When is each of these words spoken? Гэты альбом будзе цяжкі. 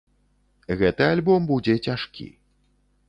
Гэты 0.79 1.03
альбом 1.15 1.41
будзе 1.53 1.77
цяжкі. 1.91 2.27